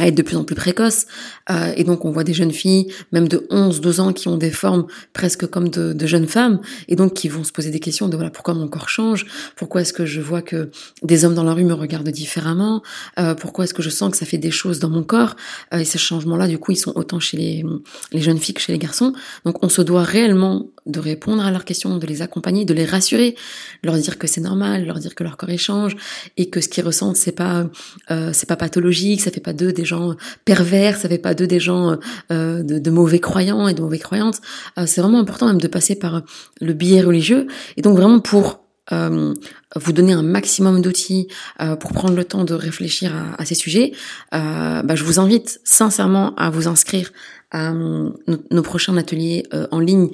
à 0.00 0.06
être 0.06 0.14
de 0.14 0.22
plus 0.22 0.36
en 0.36 0.44
plus 0.44 0.56
précoce. 0.56 1.06
Euh, 1.50 1.72
et 1.76 1.84
donc 1.84 2.04
on 2.04 2.10
voit 2.10 2.24
des 2.24 2.32
jeunes 2.32 2.52
filles, 2.52 2.92
même 3.12 3.28
de 3.28 3.46
11, 3.50 3.80
12 3.80 4.00
ans, 4.00 4.12
qui 4.12 4.28
ont 4.28 4.38
des 4.38 4.50
formes 4.50 4.86
presque 5.12 5.46
comme 5.46 5.68
de, 5.68 6.06
jeunes 6.06 6.26
femmes, 6.26 6.60
et 6.88 6.96
donc 6.96 7.14
qui 7.14 7.28
vont 7.28 7.44
se 7.44 7.52
poser 7.52 7.70
des 7.70 7.80
questions 7.80 8.08
de 8.08 8.16
voilà 8.16 8.30
pourquoi 8.30 8.54
mon 8.54 8.66
corps 8.66 8.88
change, 8.88 9.26
pourquoi 9.56 9.82
est-ce 9.82 9.92
que 9.92 10.06
je 10.06 10.20
vois 10.20 10.42
que 10.42 10.70
des 11.02 11.24
hommes 11.24 11.34
dans 11.34 11.44
la 11.44 11.52
rue 11.52 11.64
me 11.64 11.74
regardent 11.74 12.08
différemment, 12.08 12.82
euh, 13.18 13.34
pourquoi 13.34 13.64
est-ce 13.64 13.74
que 13.74 13.82
je 13.82 13.90
sens 13.90 14.10
que 14.10 14.16
ça 14.16 14.26
fait 14.26 14.38
des 14.38 14.50
choses 14.50 14.78
dans 14.78 14.88
mon 14.88 15.02
corps, 15.02 15.36
euh, 15.74 15.78
et 15.78 15.84
ces 15.84 15.98
changements-là, 15.98 16.48
du 16.48 16.58
coup, 16.58 16.72
ils 16.72 16.76
sont 16.76 16.92
autant 16.96 17.20
chez 17.20 17.36
les, 17.36 17.64
les 18.12 18.22
jeunes 18.22 18.38
filles 18.38 18.54
que 18.54 18.62
chez 18.62 18.72
les 18.72 18.78
garçons. 18.78 19.12
Donc 19.44 19.62
on 19.62 19.68
se 19.68 19.82
doit 19.82 20.02
réellement 20.02 20.66
de 20.90 21.00
répondre 21.00 21.44
à 21.44 21.50
leurs 21.50 21.64
questions, 21.64 21.98
de 21.98 22.06
les 22.06 22.22
accompagner, 22.22 22.64
de 22.64 22.74
les 22.74 22.84
rassurer, 22.84 23.36
leur 23.82 23.96
dire 23.96 24.18
que 24.18 24.26
c'est 24.26 24.40
normal, 24.40 24.86
leur 24.86 24.98
dire 24.98 25.14
que 25.14 25.24
leur 25.24 25.36
corps 25.36 25.50
échange, 25.50 25.96
et 26.36 26.50
que 26.50 26.60
ce 26.60 26.68
qu'ils 26.68 26.84
ressentent, 26.84 27.16
c'est 27.16 27.32
pas, 27.32 27.66
euh, 28.10 28.30
c'est 28.32 28.48
pas 28.48 28.56
pathologique, 28.56 29.20
ça 29.20 29.30
fait 29.30 29.40
pas 29.40 29.52
d'eux 29.52 29.72
des 29.72 29.84
gens 29.84 30.14
pervers, 30.44 30.96
ça 30.96 31.08
fait 31.08 31.18
pas 31.18 31.34
d'eux 31.34 31.46
des 31.46 31.60
gens 31.60 31.98
euh, 32.32 32.62
de, 32.62 32.78
de, 32.78 32.90
mauvais 32.90 33.20
croyants 33.20 33.68
et 33.68 33.74
de 33.74 33.80
mauvais 33.80 33.98
croyantes. 33.98 34.40
Euh, 34.78 34.84
c'est 34.86 35.00
vraiment 35.00 35.20
important 35.20 35.46
même 35.46 35.60
de 35.60 35.68
passer 35.68 35.94
par 35.94 36.22
le 36.60 36.72
biais 36.72 37.00
religieux 37.00 37.46
et 37.76 37.82
donc 37.82 37.96
vraiment 37.96 38.20
pour 38.20 38.60
euh, 38.92 39.34
vous 39.76 39.92
donner 39.92 40.12
un 40.12 40.22
maximum 40.22 40.82
d'outils 40.82 41.28
euh, 41.60 41.76
pour 41.76 41.92
prendre 41.92 42.16
le 42.16 42.24
temps 42.24 42.42
de 42.42 42.54
réfléchir 42.54 43.14
à, 43.14 43.40
à 43.40 43.44
ces 43.44 43.54
sujets, 43.54 43.92
euh, 44.34 44.82
bah, 44.82 44.96
je 44.96 45.04
vous 45.04 45.20
invite 45.20 45.60
sincèrement 45.62 46.34
à 46.34 46.50
vous 46.50 46.66
inscrire 46.66 47.12
à 47.50 47.72
nos, 47.72 48.62
prochains 48.62 48.96
ateliers 48.96 49.44
en 49.70 49.80
ligne 49.80 50.10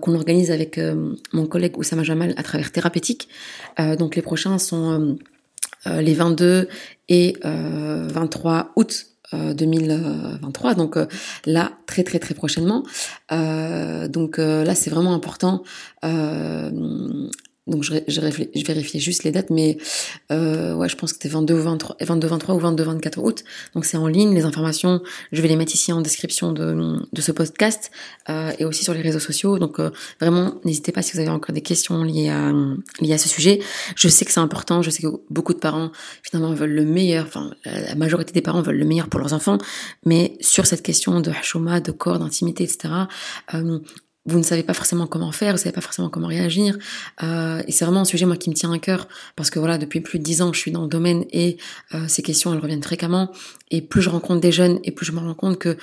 qu'on 0.00 0.14
organise 0.14 0.50
avec 0.50 0.80
mon 1.32 1.46
collègue 1.46 1.78
Oussama 1.78 2.02
Jamal 2.02 2.34
à 2.36 2.42
travers 2.42 2.72
Thérapeutique. 2.72 3.28
donc 3.98 4.16
les 4.16 4.22
prochains 4.22 4.58
sont 4.58 5.16
les 5.86 6.14
22 6.14 6.68
et 7.08 7.36
23 7.42 8.72
août 8.76 9.06
2023 9.32 10.74
donc 10.74 10.98
là 11.46 11.72
très 11.86 12.02
très 12.02 12.18
très 12.18 12.34
prochainement 12.34 12.82
donc 13.30 14.38
là 14.38 14.74
c'est 14.74 14.90
vraiment 14.90 15.14
important 15.14 15.62
donc 17.66 17.84
je, 17.84 17.94
je, 18.08 18.20
je 18.20 18.64
vérifiais 18.64 19.00
juste 19.00 19.22
les 19.24 19.30
dates, 19.30 19.50
mais 19.50 19.76
euh, 20.32 20.74
ouais, 20.74 20.88
je 20.88 20.96
pense 20.96 21.12
que 21.12 21.18
c'était 21.18 21.28
22 21.28 21.54
ou 21.54 21.62
23, 21.62 21.96
22, 22.00 22.26
23 22.26 22.54
ou 22.54 22.58
22, 22.58 22.84
24 22.84 23.18
août. 23.22 23.44
Donc 23.74 23.84
c'est 23.84 23.96
en 23.96 24.06
ligne. 24.06 24.34
Les 24.34 24.44
informations, 24.44 25.02
je 25.30 25.42
vais 25.42 25.48
les 25.48 25.56
mettre 25.56 25.74
ici 25.74 25.92
en 25.92 26.00
description 26.00 26.52
de, 26.52 26.96
de 27.12 27.20
ce 27.20 27.32
podcast 27.32 27.90
euh, 28.28 28.52
et 28.58 28.64
aussi 28.64 28.82
sur 28.82 28.94
les 28.94 29.02
réseaux 29.02 29.20
sociaux. 29.20 29.58
Donc 29.58 29.78
euh, 29.78 29.90
vraiment, 30.20 30.54
n'hésitez 30.64 30.90
pas 30.90 31.02
si 31.02 31.12
vous 31.12 31.20
avez 31.20 31.28
encore 31.28 31.54
des 31.54 31.60
questions 31.60 32.02
liées 32.02 32.30
à 32.30 32.52
liées 33.00 33.14
à 33.14 33.18
ce 33.18 33.28
sujet. 33.28 33.60
Je 33.94 34.08
sais 34.08 34.24
que 34.24 34.32
c'est 34.32 34.40
important. 34.40 34.82
Je 34.82 34.90
sais 34.90 35.02
que 35.02 35.08
beaucoup 35.28 35.54
de 35.54 35.58
parents 35.58 35.90
finalement 36.22 36.54
veulent 36.54 36.74
le 36.74 36.84
meilleur. 36.84 37.26
Enfin, 37.26 37.50
la 37.64 37.94
majorité 37.94 38.32
des 38.32 38.42
parents 38.42 38.62
veulent 38.62 38.78
le 38.78 38.86
meilleur 38.86 39.08
pour 39.08 39.20
leurs 39.20 39.32
enfants, 39.32 39.58
mais 40.06 40.36
sur 40.40 40.66
cette 40.66 40.82
question 40.82 41.20
de 41.20 41.30
hashoma, 41.30 41.80
de 41.80 41.92
corps, 41.92 42.18
d'intimité, 42.18 42.64
etc. 42.64 42.88
Vous 44.26 44.36
ne 44.36 44.42
savez 44.42 44.62
pas 44.62 44.74
forcément 44.74 45.06
comment 45.06 45.32
faire, 45.32 45.52
vous 45.52 45.58
savez 45.58 45.72
pas 45.72 45.80
forcément 45.80 46.10
comment 46.10 46.26
réagir. 46.26 46.76
Euh, 47.22 47.62
et 47.66 47.72
c'est 47.72 47.86
vraiment 47.86 48.02
un 48.02 48.04
sujet 48.04 48.26
moi 48.26 48.36
qui 48.36 48.50
me 48.50 48.54
tient 48.54 48.70
à 48.70 48.78
cœur 48.78 49.08
parce 49.34 49.48
que 49.48 49.58
voilà 49.58 49.78
depuis 49.78 50.02
plus 50.02 50.18
de 50.18 50.24
dix 50.24 50.42
ans 50.42 50.52
je 50.52 50.58
suis 50.58 50.70
dans 50.70 50.82
le 50.82 50.88
domaine 50.88 51.24
et 51.32 51.56
euh, 51.94 52.04
ces 52.06 52.20
questions 52.20 52.52
elles 52.52 52.60
reviennent 52.60 52.82
fréquemment. 52.82 53.32
Et 53.70 53.80
plus 53.80 54.02
je 54.02 54.10
rencontre 54.10 54.40
des 54.40 54.52
jeunes 54.52 54.78
et 54.84 54.90
plus 54.90 55.06
je 55.06 55.12
me 55.12 55.20
rends 55.20 55.32
compte 55.32 55.58
que 55.58 55.78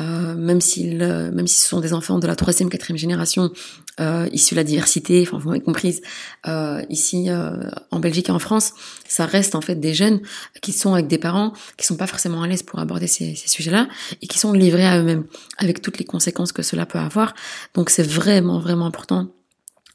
euh, 0.00 0.34
même 0.34 0.60
s'ils 0.60 0.98
même 0.98 1.46
si 1.46 1.60
ce 1.60 1.68
sont 1.68 1.78
des 1.78 1.92
enfants 1.92 2.18
de 2.18 2.26
la 2.26 2.34
troisième 2.34 2.70
quatrième 2.70 2.98
génération 2.98 3.52
euh, 4.00 4.26
de 4.26 4.56
la 4.56 4.64
diversité, 4.64 5.22
enfin 5.22 5.38
vous 5.38 5.48
m'avez 5.48 5.62
comprise, 5.62 6.02
euh, 6.46 6.82
ici 6.90 7.28
en 7.90 7.98
Belgique 8.00 8.28
et 8.28 8.32
en 8.32 8.38
France, 8.38 8.74
ça 9.08 9.26
reste 9.26 9.54
en 9.54 9.60
fait 9.60 9.76
des 9.76 9.94
jeunes 9.94 10.20
qui 10.62 10.72
sont 10.72 10.94
avec 10.94 11.06
des 11.06 11.18
parents 11.18 11.52
qui 11.76 11.86
sont 11.86 11.96
pas 11.96 12.06
forcément 12.06 12.42
à 12.42 12.46
l'aise 12.46 12.62
pour 12.62 12.78
aborder 12.78 13.06
ces, 13.06 13.34
ces 13.34 13.48
sujets-là 13.48 13.88
et 14.22 14.26
qui 14.26 14.38
sont 14.38 14.52
livrés 14.52 14.86
à 14.86 14.98
eux-mêmes 14.98 15.24
avec 15.58 15.82
toutes 15.82 15.98
les 15.98 16.04
conséquences 16.04 16.52
que 16.52 16.62
cela 16.62 16.86
peut 16.86 16.98
avoir. 16.98 17.34
Donc 17.74 17.90
c'est 17.90 18.06
vraiment, 18.06 18.60
vraiment 18.60 18.86
important 18.86 19.28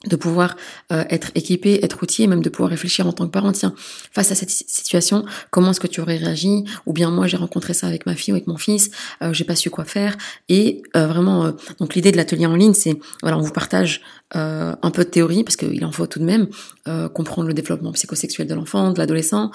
de 0.08 0.15
pouvoir 0.15 0.55
euh, 0.91 1.03
être 1.10 1.31
équipé, 1.36 1.79
être 1.84 2.01
outillé, 2.01 2.27
même 2.27 2.41
de 2.41 2.50
pouvoir 2.50 2.70
réfléchir 2.72 3.08
en 3.08 3.13
tant 3.13 3.25
que 3.25 3.31
parent, 3.31 3.51
tiens, 3.51 3.74
face 4.12 4.31
à 4.31 4.36
cette 4.36 4.50
situation, 4.50 5.25
comment 5.51 5.72
est-ce 5.72 5.79
que 5.79 5.88
tu 5.88 6.01
aurais 6.01 6.17
réagi? 6.17 6.65
Ou 6.86 6.93
bien 6.93 7.12
moi 7.12 7.27
j'ai 7.27 7.38
rencontré 7.38 7.74
ça 7.74 7.88
avec 7.88 8.05
ma 8.05 8.15
fille 8.15 8.34
ou 8.34 8.36
avec 8.36 8.48
mon 8.48 8.58
fils, 8.58 8.91
euh, 9.22 9.34
j'ai 9.34 9.43
pas 9.43 9.55
su 9.55 9.70
quoi 9.70 9.86
faire. 9.86 10.17
Et 10.50 10.81
euh, 10.96 11.08
vraiment, 11.08 11.53
donc 11.79 11.96
l'idée 11.96 12.12
de 12.12 12.17
l'atelier 12.17 12.46
en 12.48 12.55
ligne, 12.55 12.74
c'est 12.74 12.98
voilà, 13.22 13.38
on 13.38 13.41
vous 13.41 13.53
partage 13.53 14.01
un 14.34 14.91
peu 14.93 15.03
de 15.03 15.10
théorie 15.10 15.43
parce 15.43 15.58
qu'il 15.58 15.84
en 15.84 15.91
faut 15.91 16.08
tout 16.08 16.20
de 16.20 16.24
même 16.24 16.48
comprendre 17.13 17.50
le 17.50 17.53
développement 17.53 17.91
psychosexuel 17.91 18.48
de 18.48 18.53
l'enfant, 18.53 18.91
de 18.91 18.98
l'adolescent, 18.98 19.51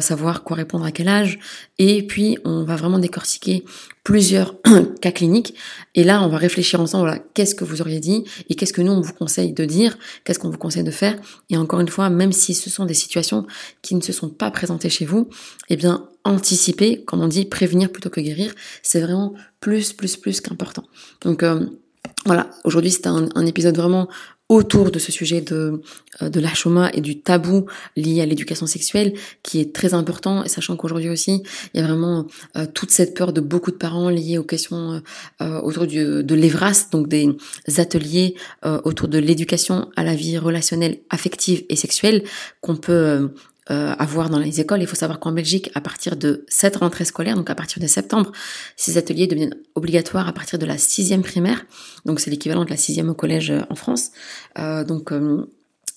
savoir 0.00 0.42
quoi 0.42 0.56
répondre 0.56 0.84
à 0.84 0.92
quel 0.92 1.08
âge, 1.08 1.38
et 1.78 2.06
puis 2.06 2.36
on 2.44 2.62
va 2.64 2.76
vraiment 2.76 2.98
décortiquer 2.98 3.64
plusieurs 4.04 4.56
cas 5.00 5.12
cliniques. 5.12 5.54
Et 5.94 6.04
là, 6.04 6.22
on 6.22 6.28
va 6.28 6.36
réfléchir 6.36 6.80
ensemble, 6.80 7.22
qu'est-ce 7.34 7.54
que 7.54 7.64
vous 7.64 7.80
auriez 7.80 8.00
dit 8.00 8.24
et 8.48 8.54
qu'est-ce 8.54 8.72
que 8.72 8.82
nous, 8.82 8.92
on 8.92 9.00
vous 9.00 9.12
conseille 9.12 9.52
de 9.52 9.64
dire, 9.64 9.96
qu'est-ce 10.24 10.38
qu'on 10.38 10.50
vous 10.50 10.58
conseille 10.58 10.84
de 10.84 10.90
faire. 10.90 11.18
Et 11.50 11.56
encore 11.56 11.80
une 11.80 11.88
fois, 11.88 12.10
même 12.10 12.32
si 12.32 12.54
ce 12.54 12.70
sont 12.70 12.84
des 12.84 12.94
situations 12.94 13.46
qui 13.82 13.94
ne 13.94 14.00
se 14.00 14.12
sont 14.12 14.28
pas 14.28 14.50
présentées 14.50 14.90
chez 14.90 15.04
vous, 15.04 15.28
eh 15.68 15.76
bien, 15.76 16.08
anticiper, 16.24 17.02
comme 17.04 17.20
on 17.20 17.28
dit, 17.28 17.44
prévenir 17.44 17.90
plutôt 17.90 18.10
que 18.10 18.20
guérir, 18.20 18.54
c'est 18.82 19.00
vraiment 19.00 19.34
plus, 19.60 19.92
plus, 19.92 20.16
plus 20.16 20.40
qu'important. 20.40 20.84
Donc, 21.22 21.42
euh, 21.42 21.66
voilà, 22.24 22.50
aujourd'hui 22.64 22.90
c'était 22.90 23.08
un, 23.08 23.46
épisode 23.46 23.76
vraiment 23.76 24.08
autour 24.48 24.90
de 24.90 24.98
ce 24.98 25.10
sujet 25.10 25.40
de, 25.40 25.80
euh, 26.20 26.28
de 26.28 26.40
l'achoma 26.40 26.90
et 26.92 27.00
du 27.00 27.20
tabou 27.20 27.66
lié 27.96 28.20
à 28.20 28.26
l'éducation 28.26 28.66
sexuelle 28.66 29.14
qui 29.42 29.60
est 29.60 29.74
très 29.74 29.94
important, 29.94 30.44
et 30.44 30.48
sachant 30.48 30.76
qu'aujourd'hui 30.76 31.08
aussi, 31.08 31.42
il 31.72 31.80
y 31.80 31.82
a 31.82 31.86
vraiment 31.86 32.26
euh, 32.56 32.66
toute 32.72 32.90
cette 32.90 33.14
peur 33.14 33.32
de 33.32 33.40
beaucoup 33.40 33.70
de 33.70 33.76
parents 33.76 34.08
liées 34.08 34.38
aux 34.38 34.44
questions 34.44 35.02
euh, 35.40 35.60
autour 35.62 35.86
du, 35.86 36.22
de 36.22 36.34
l'EVRAS, 36.34 36.90
donc 36.92 37.08
des 37.08 37.34
ateliers 37.78 38.34
autour 38.84 39.08
de 39.08 39.18
l'éducation 39.18 39.90
à 39.96 40.04
la 40.04 40.14
vie 40.14 40.38
relationnelle, 40.38 41.00
affective 41.10 41.64
et 41.68 41.76
sexuelle 41.76 42.24
qu'on 42.60 42.76
peut 42.76 43.30
euh, 43.70 43.94
à 43.96 44.04
voir 44.06 44.28
dans 44.28 44.40
les 44.40 44.60
écoles. 44.60 44.82
Il 44.82 44.88
faut 44.88 44.96
savoir 44.96 45.20
qu'en 45.20 45.30
Belgique, 45.30 45.70
à 45.74 45.80
partir 45.80 46.16
de 46.16 46.44
cette 46.48 46.76
rentrée 46.76 47.04
scolaire, 47.04 47.36
donc 47.36 47.48
à 47.48 47.54
partir 47.54 47.80
de 47.80 47.86
septembre, 47.86 48.32
ces 48.76 48.98
ateliers 48.98 49.28
deviennent 49.28 49.54
obligatoires 49.76 50.26
à 50.26 50.32
partir 50.32 50.58
de 50.58 50.66
la 50.66 50.78
sixième 50.78 51.22
primaire. 51.22 51.64
Donc 52.04 52.18
c'est 52.18 52.30
l'équivalent 52.30 52.64
de 52.64 52.70
la 52.70 52.76
sixième 52.76 53.08
au 53.08 53.14
collège 53.14 53.52
euh, 53.52 53.60
en 53.70 53.76
France. 53.76 54.10
Euh, 54.58 54.82
donc 54.82 55.12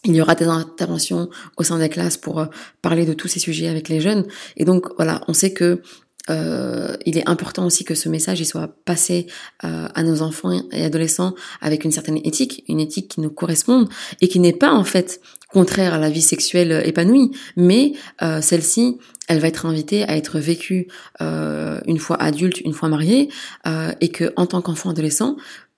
il 0.04 0.16
y 0.16 0.22
aura 0.22 0.36
des 0.36 0.46
interventions 0.46 1.30
au 1.58 1.64
sein 1.64 1.80
des 1.80 1.90
classes 1.90 2.18
pour 2.18 2.46
parler 2.84 3.06
de 3.06 3.14
tous 3.14 3.28
ces 3.28 3.40
sujets 3.40 3.68
avec 3.68 3.90
les 3.90 4.00
jeunes. 4.00 4.26
Et 4.58 4.66
donc 4.66 4.88
voilà, 4.98 5.22
on 5.28 5.34
sait 5.34 5.52
que 5.52 5.82
euh, 6.30 6.96
il 7.06 7.18
est 7.18 7.30
important 7.30 7.66
aussi 7.66 7.84
que 7.84 7.96
ce 7.96 8.10
message 8.10 8.40
il 8.40 8.46
soit 8.46 8.68
passé 8.86 9.28
euh, 9.64 9.88
à 9.94 10.04
nos 10.04 10.22
enfants 10.22 10.60
et 10.72 10.84
adolescents 10.84 11.36
avec 11.62 11.86
une 11.86 11.92
certaine 11.92 12.18
éthique, 12.24 12.64
une 12.68 12.80
éthique 12.80 13.12
qui 13.12 13.22
nous 13.22 13.30
corresponde 13.30 13.90
et 14.22 14.28
qui 14.28 14.40
n'est 14.40 14.54
pas 14.54 14.72
en 14.72 14.84
fait 14.84 15.22
contraire 15.50 15.94
à 15.94 16.00
la 16.00 16.10
vie 16.10 16.22
sexuelle 16.22 16.82
épanouie, 16.86 17.32
mais 17.56 17.94
euh, 18.22 18.42
celle-ci, 18.42 18.98
elle 19.28 19.40
va 19.40 19.48
être 19.48 19.66
invitée 19.66 20.04
à 20.04 20.18
être 20.18 20.40
vécue 20.40 20.88
une 21.20 21.98
fois 21.98 22.22
adulte, 22.22 22.62
une 22.62 22.74
fois 22.74 22.90
mariée, 22.90 23.30
et 24.02 24.10
que 24.10 24.32
en 24.36 24.46
tant 24.46 24.62
qu'enfant 24.62 24.92
adolescent, 24.92 25.36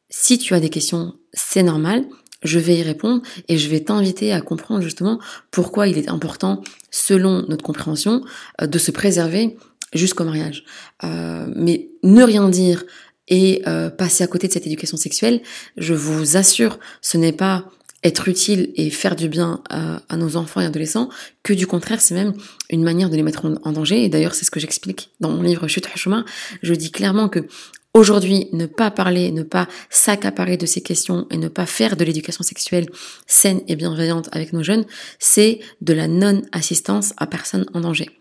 si 0.09 0.37
tu 0.37 0.53
as 0.53 0.59
des 0.59 0.69
questions, 0.69 1.13
c'est 1.31 1.63
normal, 1.63 2.03
je 2.43 2.59
vais 2.59 2.75
y 2.75 2.83
répondre 2.83 3.21
et 3.47 3.57
je 3.57 3.69
vais 3.69 3.79
t'inviter 3.79 4.33
à 4.33 4.41
comprendre 4.41 4.81
justement 4.81 5.19
pourquoi 5.49 5.87
il 5.87 5.97
est 5.97 6.09
important, 6.09 6.61
selon 6.91 7.45
notre 7.47 7.63
compréhension, 7.63 8.21
de 8.61 8.79
se 8.79 8.91
préserver 8.91 9.55
jusqu'au 9.93 10.23
mariage. 10.23 10.63
Euh, 11.03 11.47
mais 11.55 11.89
ne 12.03 12.23
rien 12.23 12.49
dire 12.49 12.83
et 13.27 13.61
euh, 13.67 13.89
passer 13.89 14.23
à 14.23 14.27
côté 14.27 14.47
de 14.47 14.53
cette 14.53 14.67
éducation 14.67 14.97
sexuelle, 14.97 15.41
je 15.77 15.93
vous 15.93 16.37
assure, 16.37 16.79
ce 17.01 17.17
n'est 17.17 17.33
pas 17.33 17.69
être 18.03 18.27
utile 18.27 18.71
et 18.75 18.89
faire 18.89 19.15
du 19.15 19.27
bien 19.27 19.61
à, 19.69 20.17
nos 20.17 20.37
enfants 20.37 20.61
et 20.61 20.65
adolescents, 20.65 21.09
que 21.43 21.53
du 21.53 21.67
contraire, 21.67 21.99
c'est 21.99 22.13
même 22.13 22.33
une 22.69 22.83
manière 22.83 23.09
de 23.09 23.15
les 23.15 23.23
mettre 23.23 23.59
en, 23.63 23.71
danger. 23.71 24.03
Et 24.03 24.09
d'ailleurs, 24.09 24.35
c'est 24.35 24.45
ce 24.45 24.51
que 24.51 24.59
j'explique 24.59 25.09
dans 25.19 25.29
mon 25.31 25.41
livre 25.41 25.67
Chute 25.67 25.87
à 25.87 25.95
chemin. 25.95 26.23
Je 26.61 26.73
dis 26.73 26.91
clairement 26.91 27.29
que 27.29 27.47
Aujourd'hui, 27.93 28.47
ne 28.53 28.67
pas 28.67 28.91
parler, 28.91 29.31
ne 29.31 29.41
pas 29.41 29.67
s'accaparer 29.89 30.55
de 30.55 30.67
ces 30.67 30.81
questions 30.81 31.25
et 31.31 31.37
ne 31.37 31.47
pas 31.47 31.65
faire 31.65 31.97
de 31.97 32.03
l'éducation 32.03 32.43
sexuelle 32.43 32.85
saine 33.25 33.61
et 33.67 33.75
bienveillante 33.75 34.29
avec 34.33 34.53
nos 34.53 34.61
jeunes, 34.61 34.85
c'est 35.17 35.61
de 35.81 35.93
la 35.93 36.07
non-assistance 36.07 37.13
à 37.17 37.25
personne 37.25 37.65
en 37.73 37.81
danger. 37.81 38.11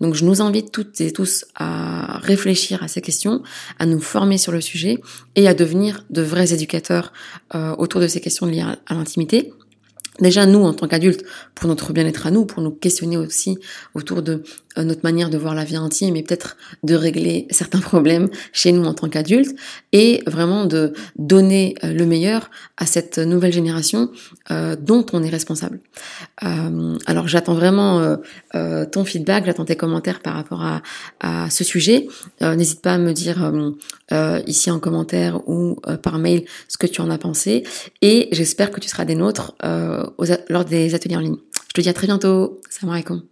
Donc 0.00 0.14
je 0.14 0.24
nous 0.24 0.40
invite 0.42 0.72
toutes 0.72 1.00
et 1.00 1.12
tous 1.12 1.44
à 1.54 2.18
réfléchir 2.18 2.82
à 2.82 2.88
ces 2.88 3.00
questions, 3.00 3.42
à 3.78 3.86
nous 3.86 4.00
former 4.00 4.38
sur 4.38 4.52
le 4.52 4.60
sujet 4.60 4.98
et 5.36 5.48
à 5.48 5.54
devenir 5.54 6.04
de 6.10 6.22
vrais 6.22 6.52
éducateurs 6.52 7.12
euh, 7.54 7.74
autour 7.76 8.00
de 8.00 8.06
ces 8.06 8.20
questions 8.20 8.46
liées 8.46 8.64
à 8.86 8.94
l'intimité. 8.94 9.52
Déjà 10.20 10.44
nous 10.44 10.64
en 10.64 10.74
tant 10.74 10.86
qu'adultes 10.86 11.24
pour 11.54 11.68
notre 11.68 11.92
bien-être 11.92 12.26
à 12.26 12.30
nous 12.30 12.44
pour 12.44 12.62
nous 12.62 12.70
questionner 12.70 13.16
aussi 13.16 13.58
autour 13.94 14.22
de 14.22 14.42
notre 14.76 15.02
manière 15.02 15.30
de 15.30 15.38
voir 15.38 15.54
la 15.54 15.64
vie 15.64 15.76
intime 15.76 16.16
et 16.16 16.22
peut-être 16.22 16.56
de 16.82 16.94
régler 16.94 17.46
certains 17.50 17.80
problèmes 17.80 18.28
chez 18.52 18.72
nous 18.72 18.84
en 18.84 18.94
tant 18.94 19.08
qu'adultes 19.08 19.56
et 19.92 20.22
vraiment 20.26 20.66
de 20.66 20.92
donner 21.16 21.74
euh, 21.84 21.92
le 21.92 22.06
meilleur 22.06 22.50
à 22.76 22.86
cette 22.86 23.18
nouvelle 23.18 23.52
génération 23.52 24.10
euh, 24.50 24.76
dont 24.76 25.04
on 25.12 25.22
est 25.22 25.28
responsable. 25.28 25.80
alors 27.06 27.28
j'attends 27.28 27.54
vraiment 27.54 28.16
ton 28.52 29.04
feedback, 29.04 29.44
j'attends 29.44 29.64
tes 29.64 29.76
commentaires 29.76 30.20
par 30.20 30.34
rapport 30.34 30.62
à, 30.62 30.82
à 31.20 31.50
ce 31.50 31.64
sujet. 31.64 32.06
N'hésite 32.40 32.80
pas 32.80 32.94
à 32.94 32.98
me 32.98 33.12
dire 33.12 33.38
ici 34.46 34.70
en 34.70 34.78
commentaire 34.78 35.48
ou 35.48 35.76
par 36.02 36.18
mail 36.18 36.44
ce 36.68 36.78
que 36.78 36.86
tu 36.86 37.00
en 37.00 37.10
as 37.10 37.18
pensé 37.18 37.64
et 38.02 38.28
j'espère 38.32 38.70
que 38.70 38.80
tu 38.80 38.88
seras 38.88 39.04
des 39.04 39.14
nôtres 39.14 39.54
lors 40.48 40.64
des 40.64 40.94
ateliers 40.94 41.16
en 41.16 41.20
ligne. 41.20 41.36
Je 41.68 41.74
te 41.74 41.80
dis 41.80 41.88
à 41.88 41.94
très 41.94 42.06
bientôt. 42.06 42.60
Salam 42.68 42.94
alaikum. 42.94 43.22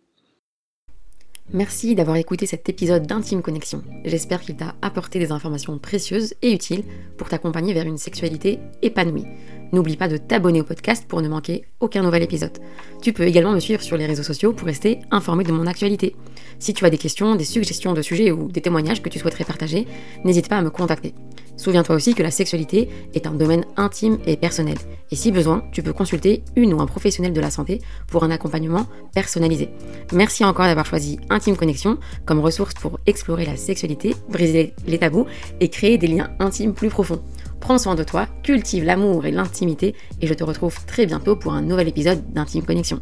Merci 1.55 1.95
d'avoir 1.95 2.19
écouté 2.19 2.45
cet 2.45 2.69
épisode 2.69 3.07
d'Intime 3.07 3.41
Connexion. 3.41 3.83
J'espère 4.05 4.43
qu'il 4.43 4.57
t'a 4.57 4.75
apporté 4.83 5.19
des 5.19 5.33
informations 5.33 5.79
précieuses 5.79 6.35
et 6.43 6.53
utiles 6.53 6.85
pour 7.17 7.31
t'accompagner 7.31 7.73
vers 7.73 7.87
une 7.87 7.97
sexualité 7.97 8.59
épanouie. 8.83 9.25
N'oublie 9.73 9.97
pas 9.97 10.09
de 10.09 10.19
t'abonner 10.19 10.61
au 10.61 10.65
podcast 10.65 11.07
pour 11.09 11.23
ne 11.23 11.29
manquer 11.29 11.65
aucun 11.81 12.03
nouvel 12.03 12.23
épisode. 12.23 12.59
Tu 13.01 13.15
peux 13.15 13.23
également 13.23 13.53
me 13.53 13.61
suivre 13.61 13.81
sur 13.81 13.97
les 13.97 14.05
réseaux 14.05 14.23
sociaux 14.23 14.53
pour 14.53 14.67
rester 14.67 15.01
informé 15.11 15.43
de 15.43 15.53
mon 15.53 15.67
actualité. 15.67 16.17
Si 16.59 16.75
tu 16.75 16.85
as 16.85 16.91
des 16.91 16.99
questions, 16.99 17.35
des 17.35 17.45
suggestions 17.45 17.95
de 17.95 18.03
sujets 18.03 18.31
ou 18.31 18.53
des 18.53 18.61
témoignages 18.61 19.01
que 19.01 19.09
tu 19.09 19.19
souhaiterais 19.19 19.45
partager, 19.45 19.87
n'hésite 20.25 20.51
pas 20.51 20.59
à 20.59 20.63
me 20.63 20.71
contacter. 20.71 21.15
Souviens-toi 21.59 21.97
aussi 21.97 22.15
que 22.15 22.23
la 22.23 22.31
sexualité 22.31 22.89
est 23.15 23.27
un 23.27 23.33
domaine 23.33 23.67
intime 23.77 24.19
et 24.27 24.37
personnel. 24.37 24.79
Et 25.11 25.17
si 25.17 25.33
besoin, 25.33 25.65
tu 25.73 25.83
peux 25.83 25.93
consulter 25.93 26.43
une 26.57 26.73
ou 26.73 26.81
un 26.81 26.87
professionnel 26.87 27.33
de 27.33 27.41
la 27.41 27.51
santé 27.51 27.83
pour 28.07 28.23
un 28.25 28.31
accompagnement 28.31 28.87
personnalisé. 29.13 29.69
Merci 30.13 30.45
encore 30.45 30.67
d'avoir 30.67 30.87
choisi 30.87 31.19
Intime 31.29 31.57
Connexion 31.57 31.99
comme 32.25 32.41
ressource 32.41 32.75
pour 32.75 33.01
explorer 33.07 33.45
la 33.45 33.57
sexualité, 33.57 34.15
briser 34.31 34.73
les 34.87 34.99
tabous 34.99 35.27
et 35.61 35.69
créer 35.69 35.99
des 35.99 36.07
liens 36.07 36.31
intimes 36.39 36.75
plus 36.75 36.89
profonds. 36.89 37.21
Prends 37.61 37.79
soin 37.79 37.97
de 37.97 38.05
toi, 38.05 38.29
cultive 38.45 38.85
l'amour 38.85 39.27
et 39.27 39.33
l'intimité 39.33 39.97
et 40.23 40.27
je 40.29 40.35
te 40.35 40.45
retrouve 40.45 40.77
très 40.87 41.07
bientôt 41.07 41.35
pour 41.35 41.53
un 41.53 41.63
nouvel 41.63 41.89
épisode 41.89 42.23
d'Intime 42.33 42.65
Connexion. 42.65 43.01